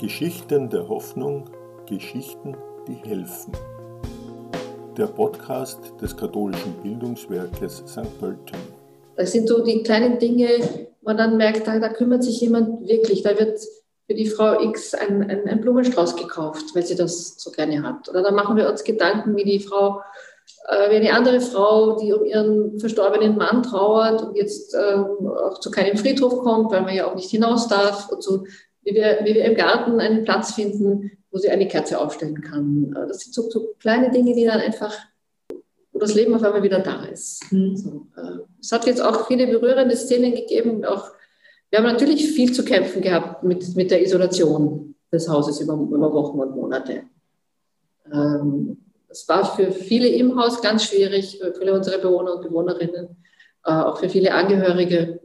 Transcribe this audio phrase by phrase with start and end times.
[0.00, 1.50] Geschichten der Hoffnung,
[1.86, 2.56] Geschichten,
[2.88, 3.52] die helfen.
[4.96, 8.18] Der Podcast des katholischen Bildungswerkes St.
[8.18, 8.56] Pölten.
[9.16, 10.48] Das sind so die kleinen Dinge,
[11.02, 13.22] wo man dann merkt, da, da kümmert sich jemand wirklich.
[13.22, 13.60] Da wird
[14.06, 18.08] für die Frau X ein, ein, ein, Blumenstrauß gekauft, weil sie das so gerne hat.
[18.08, 20.00] Oder dann machen wir uns Gedanken, wie die Frau,
[20.68, 25.60] äh, wie eine andere Frau, die um ihren verstorbenen Mann trauert und jetzt ähm, auch
[25.60, 28.44] zu keinem Friedhof kommt, weil man ja auch nicht hinaus darf und so
[28.90, 32.94] wie wir, wie wir im Garten einen Platz finden, wo sie eine Kerze aufstellen kann.
[32.96, 34.96] Äh, das sind so, so kleine Dinge, die dann einfach,
[35.92, 37.52] wo das Leben auf einmal wieder da ist.
[37.52, 37.76] Mhm.
[37.76, 40.84] So, äh, es hat jetzt auch viele berührende Szenen gegeben.
[40.84, 41.10] Auch,
[41.70, 46.12] wir haben natürlich viel zu kämpfen gehabt mit, mit der Isolation des Hauses über, über
[46.12, 47.04] Wochen und Monate.
[48.12, 48.76] Ähm,
[49.08, 53.16] es war für viele im Haus ganz schwierig, für viele unserer Bewohner und Bewohnerinnen,
[53.64, 55.20] äh, auch für viele Angehörige.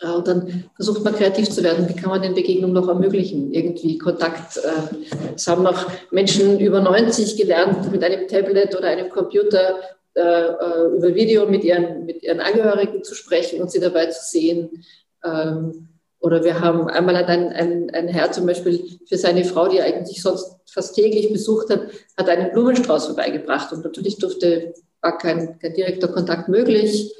[0.00, 1.88] Äh, und dann versucht man kreativ zu werden.
[1.88, 3.52] Wie kann man den Begegnungen noch ermöglichen?
[3.52, 4.56] Irgendwie Kontakt.
[4.58, 9.76] Äh, es haben noch Menschen über 90 gelernt, mit einem Tablet oder einem Computer
[10.14, 10.48] äh,
[10.96, 14.84] über Video mit ihren, mit ihren Angehörigen zu sprechen und sie dabei zu sehen.
[15.24, 19.68] Ähm, oder wir haben einmal hat ein, ein, ein Herr zum Beispiel für seine Frau,
[19.68, 21.80] die er eigentlich sonst fast täglich besucht hat,
[22.16, 23.72] hat einen Blumenstrauß vorbeigebracht.
[23.72, 27.14] Und natürlich durfte, war kein, kein direkter Kontakt möglich.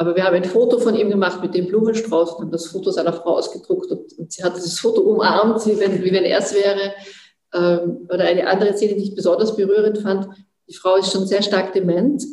[0.00, 2.90] Aber wir haben ein Foto von ihm gemacht mit dem Blumenstrauß und haben das Foto
[2.90, 6.38] seiner Frau ausgedruckt und, und sie hat dieses Foto umarmt, wie wenn, wie wenn er
[6.38, 6.94] es wäre.
[7.52, 10.26] Ähm, oder eine andere Szene, die ich besonders berührend fand.
[10.66, 12.24] Die Frau ist schon sehr stark dement.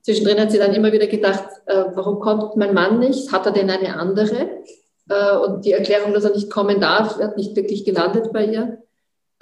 [0.00, 3.30] Zwischendrin hat sie dann immer wieder gedacht, äh, warum kommt mein Mann nicht?
[3.30, 4.62] Hat er denn eine andere?
[5.10, 8.78] Äh, und die Erklärung, dass er nicht kommen darf, hat nicht wirklich gelandet bei ihr.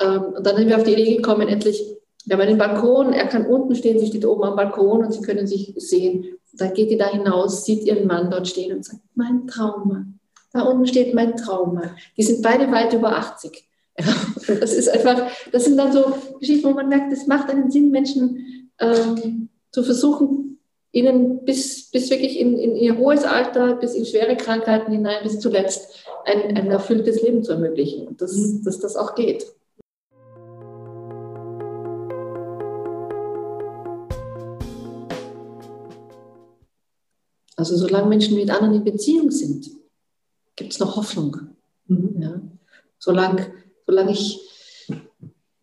[0.00, 1.80] Ähm, und dann sind wir auf die Idee gekommen, endlich,
[2.26, 5.22] wir haben einen Balkon, er kann unten stehen, sie steht oben am Balkon und sie
[5.22, 6.38] können sich sehen.
[6.52, 10.18] Dann geht die da hinaus, sieht ihren Mann dort stehen und sagt, mein Traummann.
[10.52, 11.90] Da unten steht mein Traummann.
[12.16, 13.68] Die sind beide weit über 80.
[13.98, 14.06] Ja,
[14.60, 17.90] das ist einfach, das sind dann so Geschichten, wo man merkt, es macht einen Sinn,
[17.90, 20.58] Menschen ähm, zu versuchen,
[20.92, 25.38] ihnen bis, bis wirklich in, in, ihr hohes Alter, bis in schwere Krankheiten hinein, bis
[25.38, 28.08] zuletzt ein, ein erfülltes Leben zu ermöglichen.
[28.08, 28.62] Und dass, mhm.
[28.64, 29.46] dass das auch geht.
[37.58, 39.68] Also solange Menschen mit anderen in Beziehung sind,
[40.54, 41.36] gibt es noch Hoffnung.
[41.88, 42.22] Mhm.
[42.22, 42.40] Ja.
[43.00, 43.46] Solange,
[43.84, 44.40] solange ich,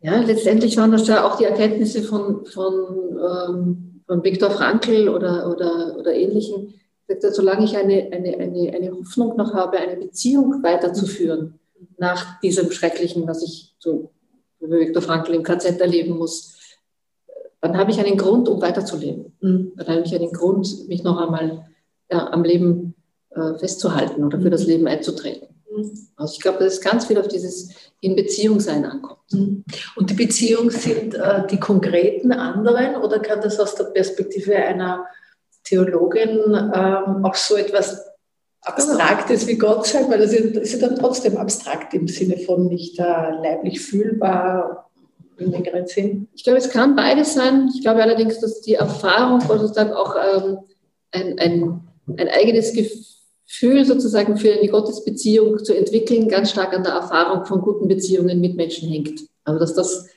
[0.01, 2.73] ja, letztendlich waren das ja auch die Erkenntnisse von, von,
[3.17, 6.73] ähm, von Viktor Frankl oder, oder, oder ähnlichen.
[7.31, 11.59] Solange ich eine, eine, eine, eine Hoffnung noch habe, eine Beziehung weiterzuführen
[11.97, 14.11] nach diesem Schrecklichen, was ich so
[14.59, 16.57] wie Viktor Frankl im KZ erleben muss,
[17.61, 19.31] dann habe ich einen Grund, um weiterzuleben.
[19.39, 19.71] Mhm.
[19.77, 21.65] Dann habe ich einen Grund, mich noch einmal
[22.09, 22.95] ja, am Leben
[23.31, 24.69] äh, festzuhalten oder für das mhm.
[24.69, 25.49] Leben einzutreten.
[25.75, 26.07] Mhm.
[26.15, 27.69] Also ich glaube, dass es ganz viel auf dieses
[28.01, 29.19] in Beziehung sein ankommt.
[29.31, 29.63] Mhm.
[29.95, 35.05] Und die Beziehung sind äh, die konkreten anderen oder kann das aus der Perspektive einer
[35.63, 38.05] Theologin ähm, auch so etwas
[38.61, 40.09] Abstraktes wie Gott sein?
[40.09, 44.89] Weil das ist ja dann trotzdem abstrakt im Sinne von nicht äh, leiblich fühlbar
[45.37, 46.27] im längeren Sinn.
[46.33, 47.69] Ich glaube, es kann beides sein.
[47.73, 49.41] Ich glaube allerdings, dass die Erfahrung
[49.73, 50.59] dann auch ähm,
[51.11, 56.93] ein, ein ein eigenes Gefühl sozusagen für eine Gottesbeziehung zu entwickeln, ganz stark an der
[56.93, 59.21] Erfahrung von guten Beziehungen mit Menschen hängt.
[59.43, 60.07] Also dass das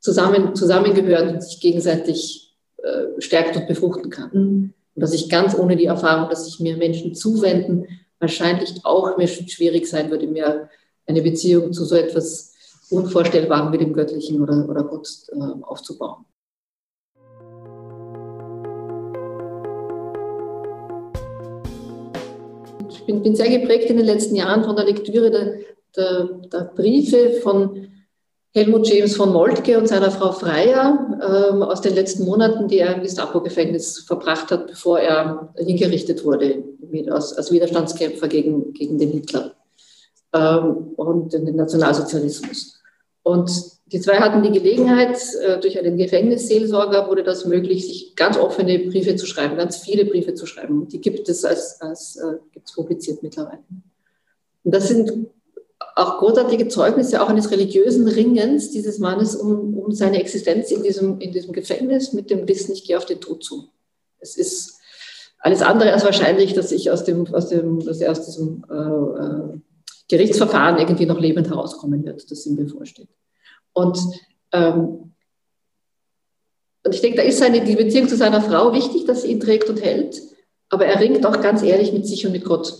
[0.00, 4.30] zusammen, zusammengehört und sich gegenseitig äh, stärkt und befruchten kann.
[4.32, 4.74] Mhm.
[4.94, 7.88] Und dass ich ganz ohne die Erfahrung, dass sich mir Menschen zuwenden,
[8.20, 10.68] wahrscheinlich auch mir schwierig sein würde, mir
[11.06, 12.52] eine Beziehung zu so etwas
[12.90, 16.23] Unvorstellbarem wie dem Göttlichen oder, oder Gott äh, aufzubauen.
[23.04, 25.58] Ich bin, bin, sehr geprägt in den letzten Jahren von der Lektüre der,
[25.94, 27.88] der, der Briefe von
[28.54, 32.94] Helmut James von Moltke und seiner Frau Freier ähm, aus den letzten Monaten, die er
[32.94, 36.64] im Gestapo-Gefängnis verbracht hat, bevor er hingerichtet wurde
[37.10, 39.52] als, als Widerstandskämpfer gegen, gegen den Hitler
[40.32, 42.80] ähm, und den Nationalsozialismus.
[43.22, 43.50] Und
[43.86, 48.78] die zwei hatten die Gelegenheit, äh, durch einen Gefängnisseelsorger wurde das möglich, sich ganz offene
[48.78, 50.88] Briefe zu schreiben, ganz viele Briefe zu schreiben.
[50.88, 53.62] Die gibt es als, als äh, gibt's publiziert mittlerweile.
[54.64, 55.28] Und das sind
[55.96, 61.20] auch großartige Zeugnisse auch eines religiösen Ringens dieses Mannes um, um seine Existenz in diesem,
[61.20, 63.68] in diesem Gefängnis mit dem Wissen, ich gehe auf den Tod zu.
[64.18, 64.80] Es ist
[65.38, 68.74] alles andere als wahrscheinlich, dass ich aus dem, aus dem, dass er aus diesem äh,
[68.74, 69.58] äh,
[70.08, 73.08] Gerichtsverfahren irgendwie noch lebend herauskommen wird, das ihm bevorsteht.
[73.74, 73.98] Und,
[74.52, 75.12] ähm,
[76.84, 79.40] und ich denke, da ist seine, die Beziehung zu seiner Frau wichtig, dass sie ihn
[79.40, 80.20] trägt und hält,
[80.70, 82.72] aber er ringt auch ganz ehrlich mit sich und mit Gott.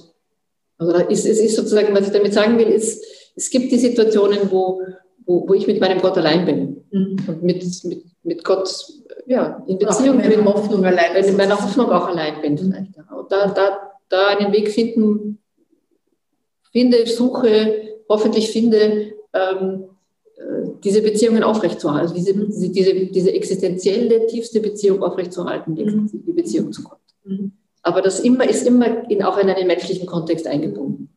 [0.78, 3.04] Also da ist, es ist sozusagen, was ich damit sagen will, ist,
[3.36, 4.82] es gibt die Situationen, wo,
[5.26, 7.16] wo, wo ich mit meinem Gott allein bin mhm.
[7.26, 8.68] und mit, mit, mit Gott
[9.26, 10.32] ja, in Beziehung bin.
[10.32, 11.24] In Hoffnung allein.
[11.24, 12.92] In meiner Hoffnung auch allein bin vielleicht.
[12.96, 15.38] Und da, da, da einen Weg finden,
[16.72, 19.93] finde, suche, hoffentlich finde, ähm, äh,
[20.82, 26.10] diese Beziehungen aufrechtzuerhalten, also diese, diese, diese existenzielle, tiefste Beziehung aufrechtzuerhalten, die, mhm.
[26.12, 26.98] die Beziehung zu Gott.
[27.24, 27.52] Mhm.
[27.82, 31.10] Aber das immer, ist immer in, auch in einen menschlichen Kontext eingebunden.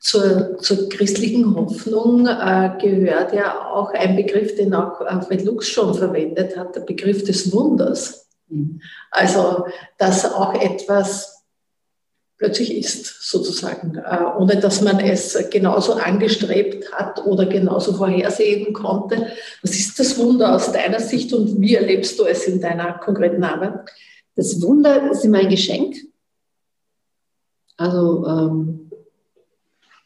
[0.00, 5.94] Zur, zur christlichen Hoffnung äh, gehört ja auch ein Begriff, den auch Alfred Lux schon
[5.94, 8.28] verwendet hat, der Begriff des Wunders.
[8.48, 8.80] Mhm.
[9.10, 9.66] Also,
[9.98, 11.31] dass auch etwas
[12.42, 19.28] plötzlich ist, sozusagen, äh, ohne dass man es genauso angestrebt hat oder genauso vorhersehen konnte.
[19.62, 23.44] Was ist das Wunder aus deiner Sicht und wie erlebst du es in deiner konkreten
[23.44, 23.88] Arbeit?
[24.34, 25.94] Das Wunder ist immer ein Geschenk.
[27.76, 28.90] Also ähm,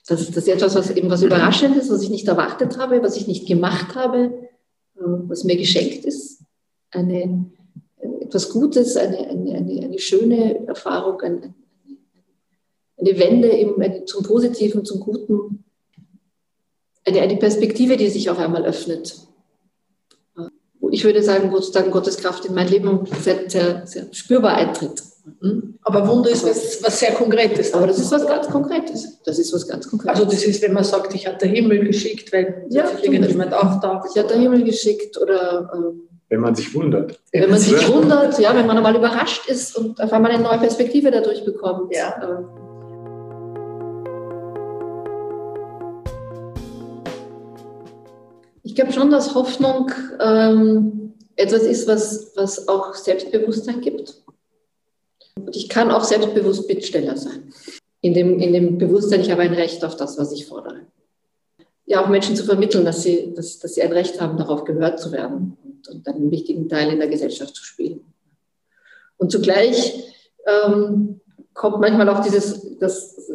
[0.07, 3.27] das, das ist etwas, was eben was Überraschendes, was ich nicht erwartet habe, was ich
[3.27, 4.25] nicht gemacht habe,
[4.97, 6.43] äh, was mir geschenkt ist.
[6.91, 7.47] Eine,
[8.21, 11.55] etwas Gutes, eine, eine, eine, eine schöne Erfahrung, eine,
[12.99, 15.65] eine Wende im, eine, zum Positiven, zum Guten,
[17.05, 19.27] eine, eine Perspektive, die sich auf einmal öffnet
[20.97, 25.03] ich würde sagen, wo sozusagen Gottes Kraft in mein Leben sehr, sehr, sehr spürbar eintritt.
[25.41, 25.79] Hm?
[25.83, 27.75] Aber Wunder ist was, was sehr Konkretes.
[27.75, 29.23] Aber das ist was ganz Konkretes.
[29.25, 30.21] Das ist was ganz Konkretes.
[30.21, 33.53] Also das ist, wenn man sagt, ich habe der Himmel geschickt, weil ja, sich irgendjemand
[33.53, 34.11] auftaucht.
[34.13, 35.71] Ich habe der Himmel geschickt oder...
[35.75, 37.21] Ähm, wenn man sich wundert.
[37.31, 40.59] Wenn man sich wundert, ja, wenn man einmal überrascht ist und auf einmal eine neue
[40.59, 41.95] Perspektive dadurch bekommt.
[41.95, 42.17] Ja.
[42.21, 42.66] Ähm,
[48.77, 49.91] glaube schon, dass Hoffnung
[50.21, 54.23] ähm, etwas ist, was, was auch Selbstbewusstsein gibt.
[55.35, 57.53] Und ich kann auch selbstbewusst Bittsteller sein.
[58.01, 60.83] In dem, in dem Bewusstsein, ich habe ein Recht auf das, was ich fordere.
[61.85, 64.99] Ja, auch Menschen zu vermitteln, dass sie, dass, dass sie ein Recht haben, darauf gehört
[65.01, 68.01] zu werden und, und einen wichtigen Teil in der Gesellschaft zu spielen.
[69.19, 70.05] Und zugleich
[70.47, 71.21] ähm,
[71.55, 73.31] kommt manchmal auch dieses, das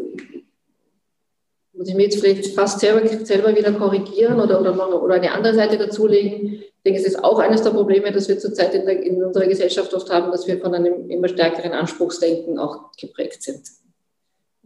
[1.81, 5.55] muss ich mir jetzt vielleicht fast selber, selber wieder korrigieren oder, oder, oder eine andere
[5.55, 6.61] Seite dazulegen.
[6.61, 9.47] Ich denke, es ist auch eines der Probleme, dass wir zurzeit in, der, in unserer
[9.47, 13.61] Gesellschaft oft haben, dass wir von einem immer stärkeren Anspruchsdenken auch geprägt sind.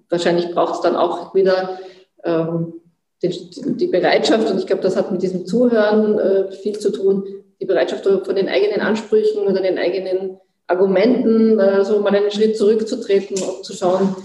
[0.09, 1.79] Wahrscheinlich braucht es dann auch wieder
[2.25, 2.73] ähm,
[3.21, 7.25] die, die, Bereitschaft, und ich glaube, das hat mit diesem Zuhören äh, viel zu tun,
[7.61, 12.57] die Bereitschaft von den eigenen Ansprüchen oder den eigenen Argumenten, äh, so mal einen Schritt
[12.57, 14.17] zurückzutreten und zu schauen,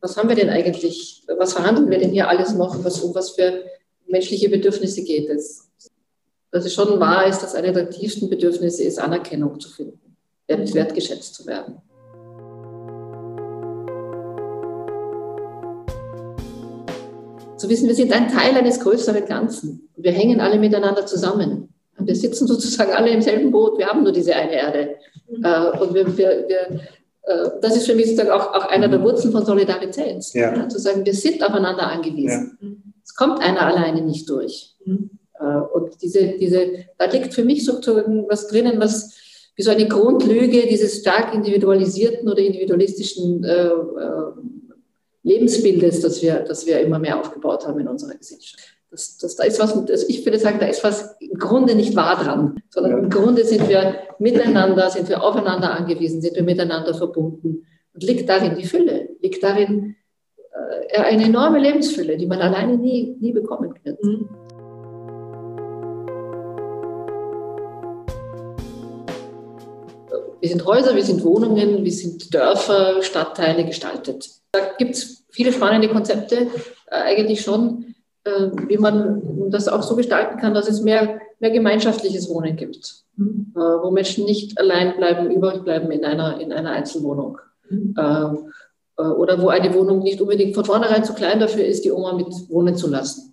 [0.00, 3.30] was haben wir denn eigentlich, was verhandeln wir denn hier alles noch, was, um was
[3.30, 3.64] für
[4.06, 5.68] menschliche Bedürfnisse geht es?
[6.50, 10.16] Dass es schon wahr ist, dass eine der tiefsten Bedürfnisse ist, Anerkennung zu finden,
[10.46, 11.82] wertgeschätzt zu werden.
[17.56, 19.90] Zu wissen, wir sind ein Teil eines größeren Ganzen.
[19.96, 21.74] Wir hängen alle miteinander zusammen.
[21.98, 23.78] wir sitzen sozusagen alle im selben Boot.
[23.78, 24.96] Wir haben nur diese eine Erde.
[25.28, 25.44] Mhm.
[25.44, 26.80] Äh, und wir, wir, wir
[27.60, 29.04] das ist für mich sozusagen auch, auch einer der mhm.
[29.04, 30.24] Wurzeln von Solidarität.
[30.32, 30.54] Ja.
[30.54, 32.58] Ja, zu sagen, wir sind aufeinander angewiesen.
[32.60, 32.68] Ja.
[33.04, 34.76] Es kommt einer alleine nicht durch.
[34.84, 35.10] Mhm.
[35.38, 39.14] Äh, und diese, diese, da liegt für mich sozusagen was drinnen, was
[39.56, 43.72] wie so eine Grundlüge dieses stark individualisierten oder individualistischen äh, äh,
[45.24, 48.77] Lebensbildes, das wir, das wir immer mehr aufgebaut haben in unserer Gesellschaft.
[48.90, 51.94] Das, das, da ist was, also ich würde sagen, da ist was im Grunde nicht
[51.94, 56.94] wahr dran, sondern im Grunde sind wir miteinander, sind wir aufeinander angewiesen, sind wir miteinander
[56.94, 57.66] verbunden.
[57.92, 59.96] Und liegt darin die Fülle, liegt darin
[60.90, 64.02] äh, eine enorme Lebensfülle, die man alleine nie, nie bekommen wird.
[64.02, 64.28] Mhm.
[70.40, 74.30] Wir sind Häuser, wir sind Wohnungen, wir sind Dörfer, Stadtteile gestaltet.
[74.52, 76.46] Da gibt es viele spannende Konzepte,
[76.86, 77.87] äh, eigentlich schon.
[78.28, 83.04] Äh, wie man das auch so gestalten kann, dass es mehr, mehr gemeinschaftliches Wohnen gibt,
[83.16, 83.52] mhm.
[83.56, 87.38] Äh, wo Menschen nicht allein bleiben, übrig bleiben in einer, in einer Einzelwohnung.
[87.70, 87.94] Mhm.
[87.96, 92.14] Äh, oder wo eine Wohnung nicht unbedingt von vornherein zu klein dafür ist, die Oma
[92.14, 93.32] mit wohnen zu lassen.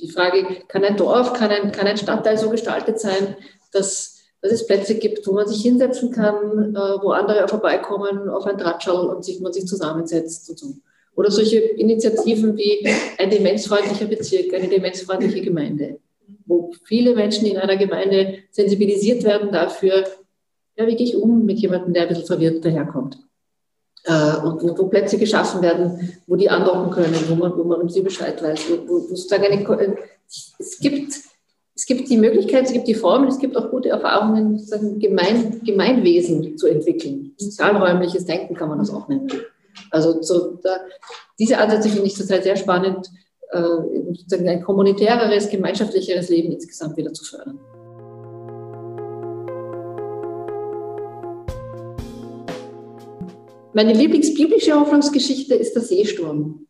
[0.00, 3.36] Die Frage, kann ein Dorf, kann ein, kann ein Stadtteil so gestaltet sein,
[3.72, 8.58] dass, dass es Plätze gibt, wo man sich hinsetzen kann, wo andere vorbeikommen auf ein
[8.58, 10.74] Drahtschall und sich, man sich zusammensetzt und so.
[11.16, 12.86] Oder solche Initiativen wie
[13.18, 15.98] ein demenzfreundlicher Bezirk, eine demenzfreundliche Gemeinde,
[16.44, 20.04] wo viele Menschen in einer Gemeinde sensibilisiert werden dafür,
[20.76, 23.18] ja, wie gehe ich um mit jemandem, der ein bisschen verwirrt daherkommt.
[24.04, 27.80] Äh, und wo, wo, Plätze geschaffen werden, wo die andocken können, wo man, wo man
[27.80, 28.60] um sie Bescheid weiß.
[28.68, 29.96] Wo, wo, sozusagen eine,
[30.28, 31.14] es, gibt,
[31.74, 34.62] es gibt die Möglichkeit, es gibt die Formen, es gibt auch gute Erfahrungen,
[35.00, 37.32] Gemein, Gemeinwesen zu entwickeln.
[37.38, 39.28] Sozialräumliches Denken kann man das auch nennen.
[39.96, 40.80] Also so, da,
[41.38, 43.10] diese Ansätze finde ich zurzeit sehr spannend,
[43.50, 47.58] äh, ein kommunitäreres, gemeinschaftlicheres Leben insgesamt wieder zu fördern.
[53.72, 56.66] Meine Lieblingsbiblische Hoffnungsgeschichte ist der Seesturm,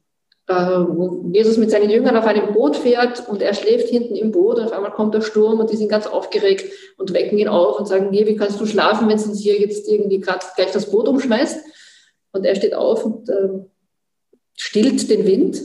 [0.46, 4.30] äh, wo Jesus mit seinen Jüngern auf einem Boot fährt und er schläft hinten im
[4.30, 6.64] Boot und auf einmal kommt der Sturm und die sind ganz aufgeregt
[6.96, 9.58] und wecken ihn auf und sagen, nee, wie kannst du schlafen, wenn es uns hier
[9.58, 11.64] jetzt irgendwie gerade gleich das Boot umschmeißt?
[12.36, 13.48] Und er steht auf und äh,
[14.54, 15.62] stillt den Wind.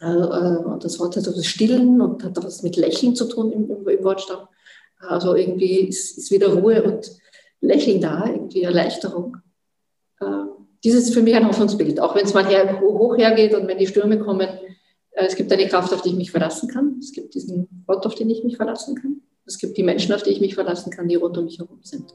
[0.00, 3.52] Also, äh, und das Wort heißt also stillen und hat was mit Lächeln zu tun
[3.52, 4.48] im, im, im Wortstamm.
[5.00, 7.10] Also irgendwie ist, ist wieder Ruhe und
[7.60, 9.36] Lächeln da, irgendwie Erleichterung.
[10.20, 10.26] Äh,
[10.84, 13.78] dieses ist für mich ein Hoffnungsbild, auch wenn es mal her, hoch hergeht und wenn
[13.78, 14.48] die Stürme kommen.
[15.12, 16.96] Äh, es gibt eine Kraft, auf die ich mich verlassen kann.
[17.00, 19.22] Es gibt diesen Gott, auf den ich mich verlassen kann.
[19.46, 21.80] Es gibt die Menschen, auf die ich mich verlassen kann, die rund um mich herum
[21.82, 22.12] sind.